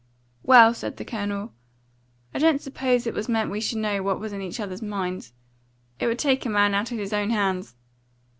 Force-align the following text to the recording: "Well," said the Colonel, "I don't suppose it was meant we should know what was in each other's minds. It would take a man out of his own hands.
"Well," 0.41 0.73
said 0.73 0.97
the 0.97 1.05
Colonel, 1.05 1.53
"I 2.33 2.39
don't 2.39 2.59
suppose 2.59 3.05
it 3.05 3.13
was 3.13 3.29
meant 3.29 3.51
we 3.51 3.61
should 3.61 3.77
know 3.77 4.01
what 4.01 4.19
was 4.19 4.33
in 4.33 4.41
each 4.41 4.59
other's 4.59 4.81
minds. 4.81 5.31
It 5.99 6.07
would 6.07 6.17
take 6.17 6.43
a 6.43 6.49
man 6.49 6.73
out 6.73 6.91
of 6.91 6.97
his 6.97 7.13
own 7.13 7.29
hands. 7.29 7.75